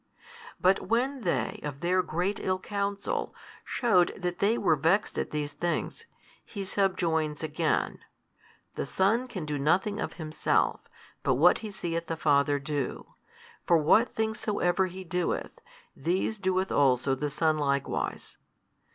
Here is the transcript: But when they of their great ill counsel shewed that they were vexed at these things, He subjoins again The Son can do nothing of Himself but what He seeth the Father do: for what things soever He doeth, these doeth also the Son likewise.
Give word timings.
But 0.59 0.87
when 0.87 1.21
they 1.21 1.59
of 1.61 1.81
their 1.81 2.01
great 2.01 2.39
ill 2.39 2.57
counsel 2.57 3.35
shewed 3.63 4.15
that 4.17 4.39
they 4.39 4.57
were 4.57 4.75
vexed 4.75 5.19
at 5.19 5.29
these 5.29 5.51
things, 5.51 6.07
He 6.43 6.63
subjoins 6.63 7.43
again 7.43 7.99
The 8.73 8.87
Son 8.87 9.27
can 9.27 9.45
do 9.45 9.59
nothing 9.59 10.01
of 10.01 10.13
Himself 10.13 10.81
but 11.21 11.35
what 11.35 11.59
He 11.59 11.69
seeth 11.69 12.07
the 12.07 12.17
Father 12.17 12.57
do: 12.57 13.13
for 13.67 13.77
what 13.77 14.09
things 14.09 14.39
soever 14.39 14.87
He 14.87 15.03
doeth, 15.03 15.61
these 15.95 16.39
doeth 16.39 16.71
also 16.71 17.13
the 17.13 17.29
Son 17.29 17.59
likewise. 17.59 18.37